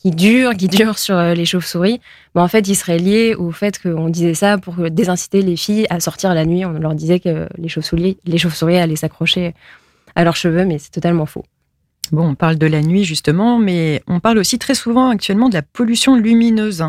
dure, 0.06 0.56
qui 0.56 0.68
dure 0.68 0.98
sur 0.98 1.16
euh, 1.16 1.34
les 1.34 1.46
chauves-souris. 1.46 2.02
Mais 2.36 2.42
en 2.42 2.48
fait, 2.48 2.68
il 2.68 2.76
serait 2.76 2.98
lié 2.98 3.36
au 3.36 3.52
fait 3.52 3.80
qu'on 3.80 4.10
disait 4.10 4.34
ça 4.34 4.58
pour 4.58 4.76
désinciter 4.90 5.42
les 5.42 5.56
filles 5.56 5.86
à 5.90 6.00
sortir 6.00 6.34
la 6.34 6.46
nuit. 6.46 6.66
On 6.66 6.74
leur 6.74 6.96
disait 6.96 7.20
que 7.20 7.48
les 7.58 7.70
chauves-souris, 7.70 8.18
les 8.26 8.38
chauves-souris 8.38 8.78
allaient 8.78 8.96
s'accrocher 8.96 9.54
à 10.16 10.24
leurs 10.24 10.36
cheveux, 10.36 10.66
mais 10.66 10.80
c'est 10.80 10.92
totalement 10.92 11.26
faux. 11.26 11.46
Bon, 12.12 12.30
on 12.30 12.36
parle 12.36 12.58
de 12.58 12.68
la 12.68 12.82
nuit 12.82 13.06
justement, 13.06 13.58
mais 13.58 14.04
on 14.08 14.20
parle 14.20 14.38
aussi 14.38 14.60
très 14.60 14.76
souvent 14.76 15.10
actuellement 15.10 15.50
de 15.50 15.54
la 15.54 15.62
pollution 15.62 16.16
lumineuse. 16.16 16.84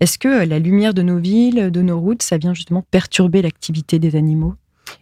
Est-ce 0.00 0.18
que 0.18 0.44
la 0.44 0.58
lumière 0.58 0.92
de 0.92 1.02
nos 1.02 1.18
villes, 1.18 1.70
de 1.70 1.82
nos 1.82 2.00
routes, 2.00 2.22
ça 2.22 2.36
vient 2.36 2.52
justement 2.52 2.82
perturber 2.90 3.42
l'activité 3.42 3.98
des 3.98 4.16
animaux? 4.16 4.54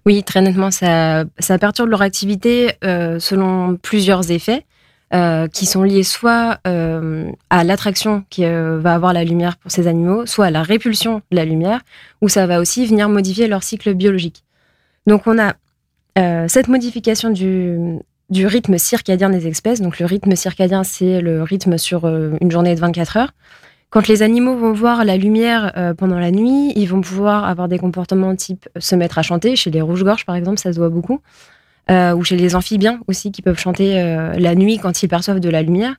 Oui, 0.07 0.23
très 0.23 0.43
nettement, 0.43 0.71
ça, 0.71 1.25
perturbe 1.61 1.89
leur 1.89 2.03
activité 2.03 2.73
euh, 2.85 3.19
selon 3.19 3.77
plusieurs 3.77 4.31
effets 4.31 4.65
euh, 5.15 5.47
qui 5.49 5.67
sont 5.67 5.83
liés 5.83 6.03
soit 6.03 6.59
euh, 6.67 7.31
à 7.51 7.65
l'attraction 7.65 8.25
que 8.31 8.77
va 8.77 8.95
avoir 8.95 9.13
la 9.13 9.25
lumière 9.25 9.57
pour 9.57 9.71
ces 9.71 9.87
animaux, 9.87 10.27
soit 10.27 10.47
à 10.47 10.51
la 10.51 10.63
répulsion 10.63 11.23
de 11.31 11.37
la 11.37 11.45
lumière, 11.45 11.81
ou 12.21 12.29
ça 12.29 12.47
va 12.47 12.61
aussi 12.61 12.87
venir 12.87 13.09
modifier 13.09 13.47
leur 13.47 13.63
cycle 13.63 13.95
biologique. 13.95 14.45
Donc 15.07 15.27
on 15.27 15.39
a 15.39 15.55
cette 16.47 16.69
modification 16.69 17.31
du, 17.31 17.99
du 18.31 18.47
rythme 18.47 18.79
circadien 18.79 19.31
des 19.31 19.49
espèces. 19.49 19.81
Donc 19.81 19.99
le 19.99 20.07
rythme 20.07 20.37
circadien, 20.37 20.85
c'est 20.85 21.21
le 21.21 21.43
rythme 21.43 21.77
sur 21.77 22.07
une 22.07 22.51
journée 22.53 22.75
de 22.77 22.81
24 22.81 23.17
heures. 23.17 23.33
Quand 23.95 24.09
les 24.09 24.23
animaux 24.23 24.57
vont 24.57 24.73
voir 24.73 25.05
la 25.05 25.17
lumière 25.17 25.71
euh, 25.77 25.95
pendant 25.95 26.19
la 26.19 26.33
nuit, 26.33 26.73
ils 26.75 26.87
vont 26.87 27.01
pouvoir 27.01 27.45
avoir 27.45 27.69
des 27.69 27.79
comportements 27.79 28.35
type 28.35 28.69
se 28.77 28.97
mettre 28.97 29.19
à 29.19 29.23
chanter. 29.23 29.55
Chez 29.55 29.71
les 29.71 29.81
rouges-gorges, 29.81 30.27
par 30.27 30.35
exemple, 30.35 30.59
ça 30.59 30.73
se 30.73 30.81
voit 30.81 30.89
beaucoup. 30.89 31.21
Euh, 31.93 32.13
ou 32.13 32.25
chez 32.25 32.35
les 32.35 32.57
amphibiens 32.57 32.99
aussi, 33.07 33.31
qui 33.31 33.41
peuvent 33.41 33.57
chanter 33.57 34.03
euh, 34.03 34.33
la 34.37 34.57
nuit 34.57 34.79
quand 34.79 35.05
ils 35.05 35.07
perçoivent 35.07 35.39
de 35.39 35.49
la 35.49 35.63
lumière. 35.63 35.95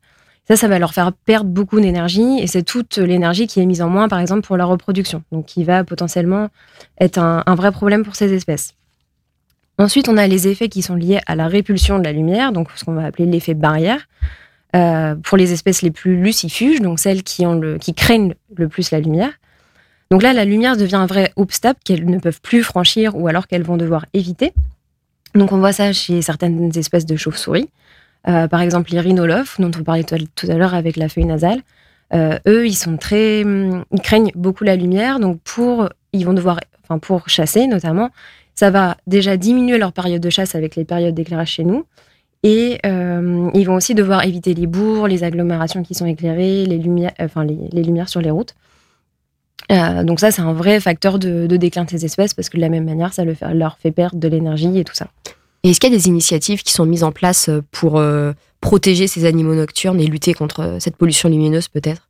Ça, 0.46 0.58
ça 0.58 0.68
va 0.68 0.78
leur 0.78 0.94
faire 0.94 1.14
perdre 1.14 1.50
beaucoup 1.50 1.80
d'énergie. 1.80 2.38
Et 2.42 2.48
c'est 2.48 2.64
toute 2.64 2.98
l'énergie 2.98 3.48
qui 3.48 3.62
est 3.62 3.66
mise 3.66 3.82
en 3.82 3.88
moins, 3.88 4.10
par 4.10 4.20
exemple, 4.20 4.42
pour 4.42 4.58
la 4.58 4.66
reproduction. 4.66 5.24
Donc, 5.32 5.46
qui 5.46 5.64
va 5.64 5.86
potentiellement 5.86 6.50
être 7.00 7.18
un, 7.18 7.44
un 7.46 7.56
vrai 7.56 7.72
problème 7.72 8.04
pour 8.04 8.18
ces 8.18 8.34
espèces. 8.34 8.74
Ensuite, 9.78 10.10
on 10.10 10.18
a 10.18 10.28
les 10.28 10.50
effets 10.50 10.68
qui 10.68 10.82
sont 10.82 10.96
liés 10.96 11.22
à 11.28 11.36
la 11.36 11.48
répulsion 11.48 11.98
de 11.98 12.04
la 12.04 12.12
lumière, 12.12 12.52
donc 12.52 12.68
ce 12.76 12.84
qu'on 12.84 12.94
va 12.94 13.06
appeler 13.06 13.26
l'effet 13.26 13.54
barrière. 13.54 14.06
Euh, 14.76 15.16
pour 15.16 15.38
les 15.38 15.54
espèces 15.54 15.82
les 15.84 15.92
plus 15.92 16.18
lucifuges, 16.18 16.82
donc 16.82 17.00
celles 17.00 17.24
qui, 17.24 17.46
craignent 17.96 18.36
le 18.56 18.68
plus 18.68 18.92
la 18.92 19.00
lumière. 19.00 19.32
Donc 20.12 20.22
là, 20.22 20.34
la 20.34 20.44
lumière 20.44 20.76
devient 20.76 20.98
un 20.98 21.06
vrai 21.06 21.32
obstacle 21.38 21.80
qu'elles 21.86 22.06
ne 22.06 22.20
peuvent 22.20 22.42
plus 22.42 22.62
franchir 22.62 23.16
ou 23.16 23.28
alors 23.28 23.48
qu'elles 23.48 23.64
vont 23.64 23.78
devoir 23.78 24.06
éviter. 24.14 24.54
Donc 25.34 25.52
on 25.54 25.60
voit 25.60 25.72
ça 25.72 25.94
chez 25.94 26.22
certaines 26.22 26.78
espèces 26.78 27.06
de 27.06 27.16
chauves-souris. 27.16 27.70
Euh, 28.28 28.48
par 28.48 28.60
exemple, 28.62 28.92
les 28.92 29.00
rhinolophes, 29.00 29.62
dont 29.62 29.72
on 29.80 29.84
parlait 29.84 30.04
tout 30.04 30.16
à- 30.16 30.20
tout 30.36 30.48
à 30.50 30.56
l'heure 30.56 30.74
avec 30.74 30.98
la 30.98 31.08
feuille 31.10 31.26
nasale. 31.26 31.62
Euh, 32.14 32.38
eux, 32.48 32.68
ils 32.68 32.76
sont 32.76 32.98
très, 32.98 33.44
hum, 33.44 33.86
ils 33.92 34.02
craignent 34.02 34.32
beaucoup 34.36 34.64
la 34.64 34.76
lumière, 34.76 35.20
donc 35.20 35.40
pour, 35.44 35.90
ils 36.12 36.26
vont 36.26 36.34
devoir, 36.34 36.60
enfin 36.84 37.00
pour 37.00 37.30
chasser 37.30 37.68
notamment, 37.68 38.10
ça 38.56 38.72
va 38.72 38.98
déjà 39.08 39.38
diminuer 39.38 39.78
leur 39.78 39.94
période 39.94 40.22
de 40.22 40.30
chasse 40.30 40.54
avec 40.56 40.76
les 40.76 40.86
périodes 40.86 41.16
d'éclairage 41.16 41.52
chez 41.52 41.64
nous. 41.64 41.86
Et 42.48 42.78
euh, 42.86 43.50
ils 43.56 43.66
vont 43.66 43.74
aussi 43.74 43.96
devoir 43.96 44.24
éviter 44.24 44.54
les 44.54 44.68
bourgs, 44.68 45.08
les 45.08 45.24
agglomérations 45.24 45.82
qui 45.82 45.96
sont 45.96 46.06
éclairées, 46.06 46.68
les 46.68 46.78
lumières, 46.78 47.14
enfin 47.20 47.44
les, 47.44 47.58
les 47.72 47.82
lumières 47.82 48.08
sur 48.08 48.22
les 48.22 48.30
routes. 48.30 48.54
Euh, 49.72 50.04
donc 50.04 50.20
ça, 50.20 50.30
c'est 50.30 50.44
un 50.44 50.54
vrai 50.54 50.80
facteur 50.80 51.18
de, 51.18 51.48
de 51.48 51.58
déclin 51.58 51.86
de 51.86 51.90
ces 51.90 52.06
espèces 52.06 52.36
parce 52.36 52.50
que 52.50 52.58
de 52.58 52.62
la 52.62 52.70
même 52.70 52.86
manière, 52.86 53.14
ça 53.14 53.24
leur 53.26 53.80
fait 53.80 53.90
perdre 53.90 54.20
de 54.20 54.28
l'énergie 54.28 54.78
et 54.78 54.84
tout 54.84 54.94
ça. 54.94 55.08
Et 55.64 55.72
est-ce 55.72 55.80
qu'il 55.80 55.92
y 55.92 55.96
a 55.96 55.98
des 55.98 56.08
initiatives 56.08 56.62
qui 56.62 56.72
sont 56.72 56.86
mises 56.86 57.04
en 57.04 57.12
place 57.12 57.50
euh, 57.50 57.64
pour 57.72 57.98
euh, 57.98 58.34
protéger 58.62 59.08
ces 59.08 59.26
animaux 59.26 59.56
nocturnes 59.56 60.00
et 60.00 60.06
lutter 60.06 60.36
contre 60.36 60.60
euh, 60.60 60.80
cette 60.80 60.98
pollution 60.98 61.30
lumineuse 61.30 61.68
peut-être? 61.68 62.08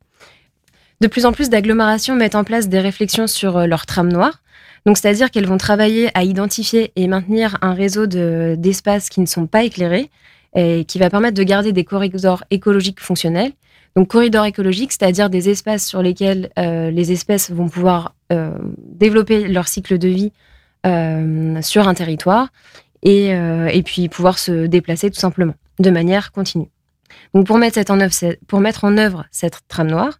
De 1.00 1.08
plus 1.08 1.24
en 1.24 1.32
plus 1.32 1.48
d'agglomérations 1.48 2.14
mettent 2.14 2.34
en 2.34 2.44
place 2.44 2.68
des 2.68 2.80
réflexions 2.80 3.26
sur 3.26 3.56
euh, 3.56 3.66
leur 3.66 3.86
trame 3.86 4.12
noire. 4.12 4.42
Donc, 4.86 4.96
c'est-à-dire 4.96 5.30
qu'elles 5.30 5.46
vont 5.46 5.58
travailler 5.58 6.10
à 6.14 6.22
identifier 6.22 6.92
et 6.96 7.08
maintenir 7.08 7.58
un 7.60 7.74
réseau 7.74 8.06
de- 8.06 8.54
d'espaces 8.56 9.08
qui 9.08 9.20
ne 9.20 9.26
sont 9.26 9.46
pas 9.46 9.64
éclairés 9.64 10.10
et 10.54 10.84
qui 10.84 10.98
va 10.98 11.10
permettre 11.10 11.36
de 11.36 11.42
garder 11.42 11.72
des 11.72 11.84
corridors 11.84 12.44
écologiques 12.50 13.00
fonctionnels. 13.00 13.52
Donc, 13.96 14.08
corridors 14.08 14.44
écologiques, 14.44 14.92
c'est-à-dire 14.92 15.28
des 15.28 15.48
espaces 15.48 15.84
sur 15.86 16.02
lesquels 16.02 16.50
euh, 16.58 16.90
les 16.90 17.12
espèces 17.12 17.50
vont 17.50 17.68
pouvoir 17.68 18.14
euh, 18.32 18.52
développer 18.78 19.48
leur 19.48 19.68
cycle 19.68 19.98
de 19.98 20.08
vie 20.08 20.32
euh, 20.86 21.60
sur 21.62 21.88
un 21.88 21.94
territoire 21.94 22.48
et, 23.02 23.28
et 23.28 23.82
puis 23.84 24.08
pouvoir 24.08 24.38
se 24.38 24.66
déplacer 24.66 25.10
tout 25.10 25.20
simplement 25.20 25.54
de 25.78 25.90
manière 25.90 26.32
continue. 26.32 26.68
Donc, 27.34 27.46
pour 27.46 27.58
mettre, 27.58 27.74
cette 27.74 27.90
en 27.90 28.00
œuvre, 28.00 28.12
pour 28.46 28.60
mettre 28.60 28.84
en 28.84 28.96
œuvre 28.96 29.26
cette 29.30 29.60
trame 29.68 29.88
noire, 29.88 30.18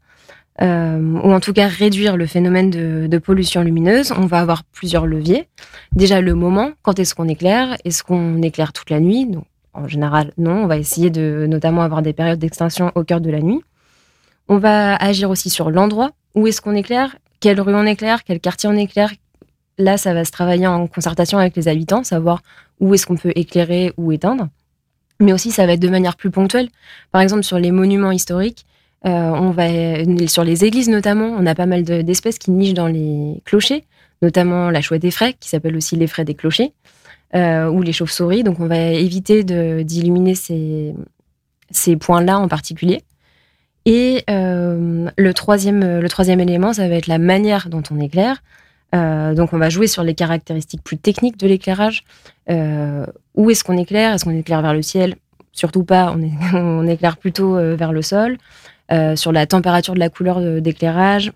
euh, 0.63 0.99
ou 1.23 1.33
en 1.33 1.41
tout 1.41 1.53
cas 1.53 1.69
réduire 1.69 2.17
le 2.17 2.27
phénomène 2.27 2.71
de, 2.71 3.07
de 3.09 3.19
pollution 3.19 3.63
lumineuse, 3.63 4.13
on 4.13 4.27
va 4.27 4.41
avoir 4.41 4.65
plusieurs 4.65 5.07
leviers. 5.07 5.49
Déjà 5.93 6.21
le 6.21 6.35
moment, 6.35 6.71
quand 6.83 6.99
est-ce 6.99 7.15
qu'on 7.15 7.29
éclaire? 7.29 7.77
Est-ce 7.85 8.03
qu'on 8.03 8.41
éclaire 8.43 8.73
toute 8.73 8.91
la 8.91 9.01
nuit? 9.01 9.27
Donc, 9.27 9.45
En 9.75 9.87
général, 9.89 10.33
non. 10.39 10.65
On 10.65 10.67
va 10.67 10.79
essayer 10.79 11.11
de 11.11 11.47
notamment 11.49 11.83
avoir 11.83 12.01
des 12.03 12.15
périodes 12.15 12.39
d'extinction 12.39 12.93
au 12.95 13.05
cœur 13.05 13.21
de 13.21 13.31
la 13.31 13.41
nuit. 13.41 13.61
On 14.49 14.59
va 14.59 14.97
agir 14.97 15.29
aussi 15.29 15.51
sur 15.51 15.71
l'endroit. 15.71 16.13
Où 16.35 16.47
est-ce 16.47 16.61
qu'on 16.61 16.75
éclaire? 16.75 17.17
Quelle 17.41 17.61
rue 17.61 17.75
on 17.75 17.85
éclaire? 17.85 18.25
Quel 18.25 18.41
quartier 18.41 18.69
on 18.69 18.77
éclaire? 18.77 19.13
Là, 19.79 19.99
ça 19.99 20.15
va 20.15 20.25
se 20.25 20.31
travailler 20.31 20.67
en 20.67 20.87
concertation 20.87 21.39
avec 21.39 21.55
les 21.57 21.69
habitants, 21.69 22.03
savoir 22.03 22.41
où 22.81 22.95
est-ce 22.95 23.07
qu'on 23.07 23.17
peut 23.17 23.33
éclairer 23.35 23.93
ou 23.99 24.13
éteindre. 24.13 24.49
Mais 25.21 25.33
aussi, 25.35 25.51
ça 25.51 25.67
va 25.67 25.73
être 25.73 25.81
de 25.81 25.89
manière 25.89 26.17
plus 26.17 26.31
ponctuelle. 26.31 26.69
Par 27.13 27.21
exemple, 27.21 27.43
sur 27.43 27.59
les 27.59 27.73
monuments 27.73 28.11
historiques, 28.11 28.65
on 29.05 29.51
va 29.51 29.67
sur 30.27 30.43
les 30.43 30.65
églises 30.65 30.89
notamment, 30.89 31.29
on 31.39 31.47
a 31.47 31.55
pas 31.55 31.67
mal 31.67 31.85
de- 31.85 32.03
d'espèces 32.03 32.39
qui 32.39 32.51
nichent 32.51 32.75
dans 32.75 32.89
les 32.89 33.41
clochers, 33.45 33.85
notamment 34.23 34.71
la 34.71 34.81
chouette 34.81 35.05
effraie, 35.05 35.35
qui 35.39 35.49
s'appelle 35.49 35.77
aussi 35.77 35.97
l'effraie 35.97 36.25
des 36.25 36.35
clochers, 36.35 36.73
euh, 37.35 37.69
ou 37.69 37.83
les 37.83 37.93
chauves-souris. 37.93 38.43
Donc 38.43 38.61
on 38.61 38.67
va 38.67 38.79
éviter 38.79 39.45
d'illuminer 39.85 40.35
ces, 40.35 40.95
points-là 41.97 42.39
en 42.39 42.49
particulier. 42.49 43.03
Et 43.85 44.25
euh, 44.31 45.09
le, 45.17 45.35
troisième, 45.35 45.83
élément, 46.41 46.73
ça 46.73 46.89
va 46.89 46.95
être 46.97 47.07
la 47.07 47.19
manière 47.19 47.69
dont 47.69 47.83
on 47.91 48.01
éclaire. 48.01 48.43
Euh, 48.95 49.35
donc 49.35 49.53
on 49.53 49.59
va 49.59 49.69
jouer 49.69 49.87
sur 49.87 50.03
les 50.03 50.15
caractéristiques 50.15 50.83
plus 50.83 50.99
techniques 50.99 51.37
de 51.39 51.47
l'éclairage. 51.47 52.05
Euh, 52.51 53.07
où 53.35 53.51
est-ce 53.51 53.65
qu'on 53.65 53.77
éclaire? 53.77 54.15
Est-ce 54.15 54.25
qu'on 54.25 54.37
éclaire 54.37 54.63
vers 54.63 54.75
le 54.75 54.83
ciel? 54.83 55.17
Surtout 55.53 55.85
pas, 55.85 56.15
on, 56.55 56.87
éclaire 56.87 57.17
plutôt 57.17 57.57
euh, 57.57 57.77
vers 57.77 57.93
le 57.93 58.03
sol. 58.03 58.39
Euh, 58.93 59.17
sur 59.17 59.33
la 59.33 59.47
température 59.47 59.95
de 59.95 59.99
la 59.99 60.09
couleur 60.09 60.41
d'éclairage, 60.61 61.33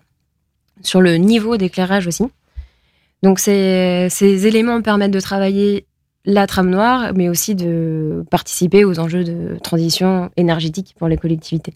sur 0.83 1.01
le 1.01 1.15
niveau 1.15 1.57
d'éclairage 1.57 2.07
aussi. 2.07 2.23
Donc 3.23 3.39
ces, 3.39 4.07
ces 4.09 4.47
éléments 4.47 4.81
permettent 4.81 5.11
de 5.11 5.19
travailler 5.19 5.85
la 6.25 6.47
trame 6.47 6.69
noire, 6.69 7.11
mais 7.15 7.29
aussi 7.29 7.55
de 7.55 8.23
participer 8.29 8.85
aux 8.85 8.99
enjeux 8.99 9.23
de 9.23 9.57
transition 9.61 10.29
énergétique 10.37 10.95
pour 10.97 11.07
les 11.07 11.17
collectivités. 11.17 11.73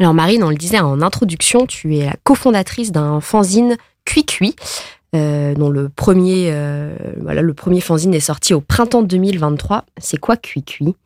Alors 0.00 0.12
Marine, 0.12 0.42
on 0.42 0.50
le 0.50 0.56
disait 0.56 0.80
en 0.80 1.00
introduction, 1.00 1.66
tu 1.66 1.96
es 1.96 2.06
la 2.06 2.16
cofondatrice 2.24 2.92
d'un 2.92 3.20
fanzine 3.20 3.76
Cuicui, 4.04 4.56
euh, 5.14 5.54
dont 5.54 5.70
le 5.70 5.88
premier, 5.88 6.48
euh, 6.50 6.94
voilà, 7.20 7.40
le 7.40 7.54
premier 7.54 7.80
fanzine 7.80 8.12
est 8.14 8.20
sorti 8.20 8.52
au 8.52 8.60
printemps 8.60 9.02
2023. 9.02 9.84
C'est 9.98 10.18
quoi 10.18 10.36
Cuicui 10.36 10.96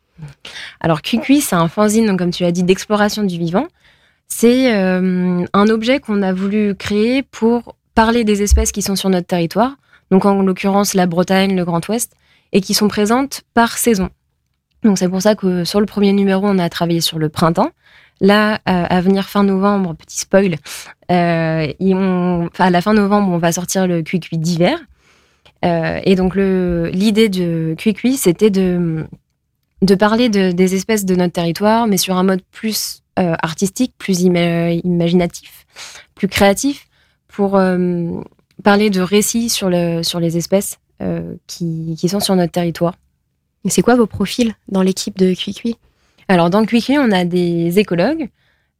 Alors 0.79 1.01
QQI, 1.01 1.41
c'est 1.41 1.55
un 1.55 1.67
fanzine, 1.67 2.07
donc, 2.07 2.19
comme 2.19 2.31
tu 2.31 2.43
as 2.43 2.51
dit, 2.51 2.63
d'exploration 2.63 3.23
du 3.23 3.37
vivant. 3.37 3.67
C'est 4.31 4.73
euh, 4.73 5.45
un 5.53 5.67
objet 5.69 5.99
qu'on 5.99 6.21
a 6.21 6.31
voulu 6.33 6.75
créer 6.75 7.23
pour 7.23 7.75
parler 7.95 8.23
des 8.23 8.41
espèces 8.41 8.71
qui 8.71 8.81
sont 8.81 8.95
sur 8.95 9.09
notre 9.09 9.27
territoire, 9.27 9.75
donc 10.11 10.25
en 10.25 10.41
l'occurrence 10.43 10.93
la 10.93 11.07
Bretagne, 11.07 11.55
le 11.55 11.65
Grand 11.65 11.85
Ouest, 11.89 12.13
et 12.53 12.61
qui 12.61 12.73
sont 12.73 12.87
présentes 12.87 13.41
par 13.53 13.77
saison. 13.77 14.09
Donc 14.83 14.97
c'est 14.97 15.09
pour 15.09 15.21
ça 15.21 15.35
que 15.35 15.65
sur 15.65 15.79
le 15.81 15.85
premier 15.85 16.13
numéro, 16.13 16.47
on 16.47 16.57
a 16.57 16.69
travaillé 16.69 17.01
sur 17.01 17.19
le 17.19 17.27
printemps. 17.27 17.71
Là, 18.21 18.55
euh, 18.55 18.85
à 18.89 19.01
venir 19.01 19.27
fin 19.27 19.43
novembre, 19.43 19.95
petit 19.95 20.19
spoil, 20.19 20.55
euh, 21.11 22.47
à 22.59 22.69
la 22.69 22.81
fin 22.81 22.93
novembre, 22.93 23.31
on 23.33 23.37
va 23.37 23.51
sortir 23.51 23.87
le 23.87 24.01
QQI 24.03 24.37
d'hiver. 24.37 24.77
Et 25.63 26.15
donc 26.15 26.35
l'idée 26.35 27.27
de 27.27 27.75
QQI, 27.77 28.15
c'était 28.15 28.49
de 28.49 29.05
parler 29.99 30.29
de- 30.29 30.51
des 30.53 30.75
espèces 30.75 31.03
de 31.03 31.15
notre 31.15 31.33
territoire, 31.33 31.87
mais 31.87 31.97
sur 31.97 32.15
un 32.17 32.23
mode 32.23 32.41
plus 32.51 32.98
euh, 33.17 33.35
artistique, 33.41 33.93
plus 33.97 34.21
ima- 34.23 34.79
imaginatif, 34.83 35.65
plus 36.15 36.27
créatif, 36.27 36.87
pour 37.27 37.55
euh, 37.55 38.21
parler 38.63 38.89
de 38.89 39.01
récits 39.01 39.49
sur, 39.49 39.69
le, 39.69 40.03
sur 40.03 40.19
les 40.19 40.37
espèces 40.37 40.79
euh, 41.01 41.35
qui, 41.47 41.95
qui 41.97 42.09
sont 42.09 42.19
sur 42.19 42.35
notre 42.35 42.51
territoire. 42.51 42.95
C'est 43.67 43.81
quoi 43.81 43.95
vos 43.95 44.05
profils 44.07 44.53
dans 44.69 44.81
l'équipe 44.81 45.17
de 45.17 45.33
Cuicui 45.33 45.77
Alors, 46.27 46.49
dans 46.49 46.65
QQ, 46.65 46.97
on 46.99 47.11
a 47.11 47.25
des 47.25 47.77
écologues, 47.79 48.29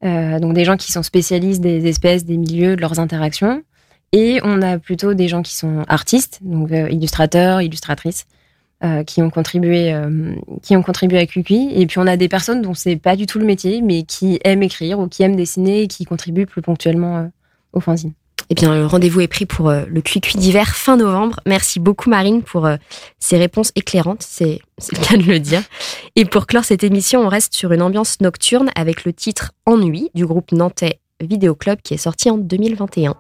euh, 0.06 0.40
donc 0.40 0.54
des 0.54 0.64
gens 0.64 0.78
qui 0.78 0.92
sont 0.92 1.04
spécialistes 1.04 1.62
des 1.62 1.88
espèces, 1.88 2.26
des 2.26 2.38
milieux, 2.38 2.76
de 2.76 2.82
leurs 2.82 3.00
interactions. 3.00 3.64
Et 4.12 4.40
on 4.44 4.62
a 4.62 4.80
plutôt 4.80 5.14
des 5.14 5.28
gens 5.28 5.44
qui 5.44 5.56
sont 5.56 5.84
artistes, 5.88 6.40
donc 6.42 6.72
illustrateurs, 6.72 7.62
illustratrices, 7.62 8.26
euh, 8.84 9.04
qui 9.04 9.22
ont 9.22 9.30
contribué, 9.30 9.94
euh, 9.94 10.36
qui 10.62 10.76
ont 10.76 10.84
contribué 10.84 11.20
à 11.20 11.26
QQ. 11.26 11.54
Et 11.74 11.86
puis 11.86 12.00
on 12.00 12.08
a 12.08 12.18
des 12.18 12.30
personnes 12.30 12.62
dont 12.62 12.74
c'est 12.74 12.96
pas 12.96 13.16
du 13.16 13.26
tout 13.26 13.40
le 13.40 13.46
métier, 13.46 13.82
mais 13.82 14.04
qui 14.04 14.40
aiment 14.44 14.64
écrire 14.64 15.00
ou 15.00 15.08
qui 15.08 15.24
aiment 15.24 15.36
dessiner 15.36 15.84
et 15.84 15.88
qui 15.88 16.06
contribuent 16.06 16.46
plus 16.46 16.62
ponctuellement 16.62 17.18
euh, 17.18 17.26
au 17.74 17.80
fanzine. 17.80 18.14
Eh 18.52 18.56
bien, 18.56 18.74
le 18.74 18.86
rendez-vous 18.88 19.22
est 19.22 19.28
pris 19.28 19.46
pour 19.46 19.70
euh, 19.70 19.84
le 19.88 20.02
Cuicui 20.02 20.40
d'hiver 20.40 20.76
fin 20.76 20.98
novembre. 20.98 21.40
Merci 21.46 21.80
beaucoup 21.80 22.10
Marine 22.10 22.42
pour 22.42 22.66
euh, 22.66 22.78
ces 23.20 23.38
réponses 23.38 23.72
éclairantes, 23.76 24.24
c'est 24.24 24.60
le 24.92 25.08
cas 25.08 25.18
de 25.18 25.24
le 25.24 25.40
dire. 25.40 25.62
Et 26.16 26.26
pour 26.26 26.48
clore 26.48 26.64
cette 26.64 26.84
émission, 26.84 27.22
on 27.22 27.28
reste 27.28 27.54
sur 27.54 27.72
une 27.74 27.84
ambiance 27.84 28.22
nocturne 28.22 28.72
avec 28.76 29.06
le 29.06 29.14
titre 29.14 29.52
Ennui 29.68 30.10
du 30.16 30.26
groupe 30.26 30.52
nantais 30.52 31.00
Vidéo 31.22 31.54
Club 31.54 31.80
qui 31.84 31.94
est 31.94 31.98
sorti 31.98 32.30
en 32.32 32.38
2021. 32.38 33.16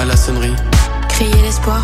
À 0.00 0.04
la 0.06 0.16
sonnerie. 0.16 0.54
Crier 1.08 1.42
l'espoir, 1.42 1.82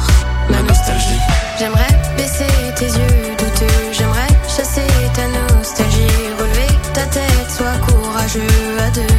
Ma 0.49 0.63
nostalgie. 0.63 1.21
J'aimerais 1.59 1.95
baisser 2.17 2.47
tes 2.77 2.87
yeux 2.87 3.37
douteux. 3.37 3.93
J'aimerais 3.93 4.33
chasser 4.49 4.87
ta 5.13 5.27
nostalgie. 5.27 6.17
Relever 6.39 6.73
ta 6.95 7.03
tête, 7.03 7.51
sois 7.55 7.77
courageux 7.87 8.79
à 8.87 8.91
deux. 8.91 9.15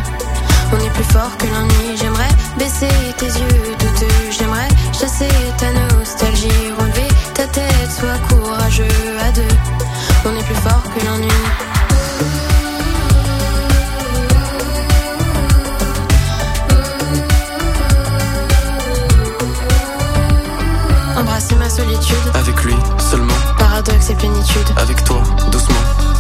On 0.74 0.80
est 0.80 0.90
plus 0.92 1.04
fort 1.14 1.36
que 1.38 1.46
l'ennui. 1.48 1.98
J'aimerais 1.98 2.34
baisser 2.58 2.96
tes 3.18 3.28
yeux 3.28 3.76
douteux. 3.78 4.32
J'aimerais 4.32 4.70
chasser 4.94 5.30
ta 5.58 5.72
nostalgie. 5.74 6.72
Relever 6.80 7.10
ta 7.36 7.46
tête, 7.48 7.92
sois 8.00 8.20
courageux 8.30 8.88
à 9.28 9.32
deux. 9.32 9.56
On 10.26 10.32
est 10.40 10.44
plus 10.44 10.62
fort 10.66 10.84
que 10.96 11.06
l'ennui. 11.06 11.37
Solitude, 22.08 22.32
Avec 22.36 22.64
lui, 22.64 22.76
seulement. 23.00 23.34
paradoxe 23.58 24.10
et 24.10 24.16
plénitude. 24.16 24.68
Avec 24.78 25.04
toi, 25.04 25.22
doucement. 25.52 25.76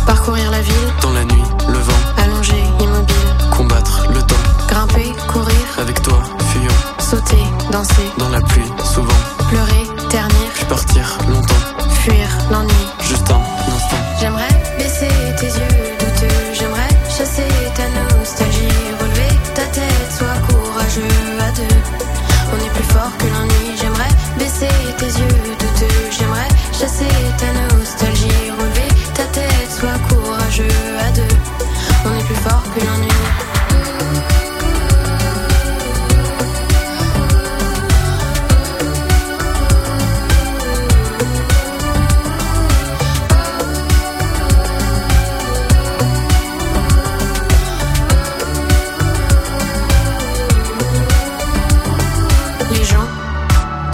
Parcourir 0.05 0.51
la 0.51 0.61
ville, 0.61 0.73
Dans 1.01 1.11
la 1.11 1.23
nuit, 1.23 1.43
le 1.67 1.77
vent. 1.79 1.93
allongé, 2.23 2.63
immobile. 2.79 3.15
Combattre 3.51 4.05
le 4.13 4.21
temps. 4.21 4.35
Grimper, 4.67 5.13
courir, 5.27 5.55
Avec 5.79 6.01
toi, 6.01 6.21
fuyant. 6.51 6.71
sauter, 6.99 7.43
danser, 7.71 8.11
Dans 8.17 8.29
la 8.29 8.41
pluie, 8.41 8.71
souvent. 8.83 9.07
pleurer, 9.49 9.87
ternir, 10.09 10.49
Puis 10.55 10.65
partir 10.65 11.17
longtemps. 11.29 11.89
fuir 12.03 12.27
l'ennui. 12.51 12.73
Juste 13.01 13.29
un 13.31 13.41
instant. 13.75 13.97
J'aimerais 14.19 14.55
baisser 14.77 15.09
tes 15.39 15.47
yeux 15.47 15.95
douteux, 15.99 16.35
j'aimerais 16.53 16.89
chasser 17.09 17.47
ta 17.75 17.87
nostalgie, 18.17 18.67
relever 18.99 19.39
ta 19.55 19.63
tête, 19.63 20.09
sois 20.17 20.37
courageux 20.47 21.15
à 21.39 21.51
deux. 21.51 21.75
On 22.53 22.57
est 22.65 22.69
plus 22.69 22.83
fort 22.93 23.11
que 23.17 23.25
l'ennui, 23.25 23.77
j'aimerais 23.79 24.13
baisser 24.39 24.69
tes 24.97 25.05
yeux 25.19 25.36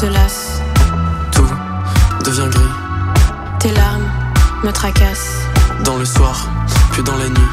te 0.04 1.32
Tout 1.32 1.48
devient 2.26 2.50
gris. 2.50 2.74
tes 3.60 3.72
larmes 3.72 4.04
me 4.64 4.72
tracassent. 4.72 5.40
Dans 5.86 5.98
le 5.98 6.04
soir, 6.04 6.50
puis 6.92 7.04
dans 7.04 7.16
la 7.16 7.30
nuit. 7.30 7.52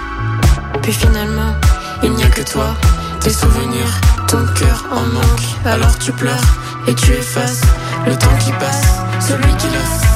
Puis 0.83 0.93
finalement, 0.93 1.55
il 2.03 2.11
n'y 2.13 2.25
a 2.25 2.29
que 2.29 2.43
toi, 2.43 2.75
tes 3.21 3.31
souvenirs, 3.31 4.01
ton 4.27 4.45
cœur 4.59 4.85
en 4.91 5.07
manque. 5.15 5.47
Alors 5.65 5.97
tu 5.99 6.13
pleures 6.13 6.51
et 6.89 6.95
tu 6.95 7.13
effaces 7.13 7.63
le 8.07 8.17
temps 8.17 8.37
qui 8.41 8.51
passe, 8.53 8.99
celui 9.21 9.55
qui 9.57 9.69
laisse. 9.69 10.10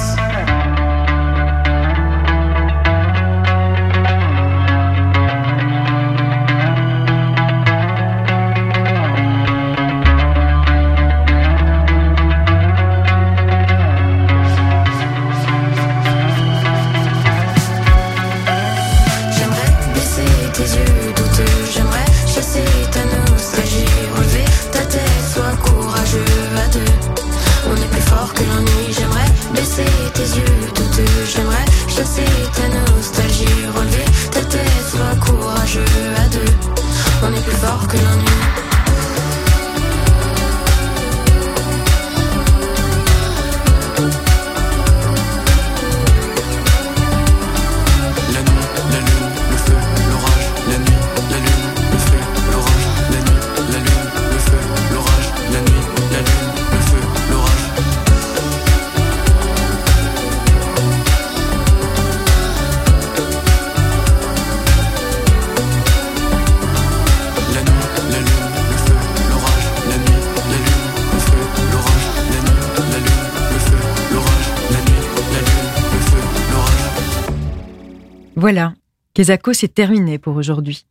Voilà, 78.45 78.75
Kezako, 79.15 79.55
c'est 79.55 79.73
terminé 79.73 80.19
pour 80.19 80.37
aujourd'hui. 80.37 80.85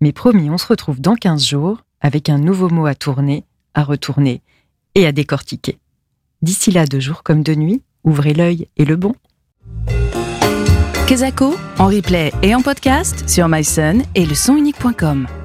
Mais 0.00 0.10
promis, 0.10 0.48
on 0.48 0.56
se 0.56 0.66
retrouve 0.66 1.02
dans 1.02 1.16
15 1.16 1.44
jours 1.44 1.82
avec 2.00 2.30
un 2.30 2.38
nouveau 2.38 2.70
mot 2.70 2.86
à 2.86 2.94
tourner, 2.94 3.44
à 3.74 3.84
retourner 3.84 4.40
et 4.94 5.06
à 5.06 5.12
décortiquer. 5.12 5.78
D'ici 6.40 6.70
là, 6.70 6.86
de 6.86 7.00
jour 7.00 7.22
comme 7.22 7.42
de 7.42 7.54
nuit, 7.54 7.82
ouvrez 8.04 8.32
l'œil 8.32 8.68
et 8.78 8.86
le 8.86 8.96
bon. 8.96 9.14
Kezako, 11.06 11.54
en 11.78 11.88
replay 11.88 12.32
et 12.42 12.54
en 12.54 12.62
podcast 12.62 13.28
sur 13.28 13.48
myson 13.48 14.00
et 14.14 14.24
le. 14.24 15.43